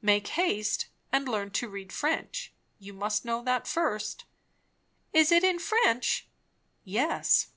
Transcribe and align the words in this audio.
Make 0.00 0.28
haste 0.28 0.86
and 1.12 1.28
learn 1.28 1.50
to 1.50 1.68
read 1.68 1.92
French. 1.92 2.50
You 2.78 2.94
must 2.94 3.26
know 3.26 3.42
that 3.44 3.68
first." 3.68 4.24
"Is 5.12 5.30
it 5.30 5.44
in 5.44 5.58
French?" 5.58 6.26
"Yes." 6.82 7.48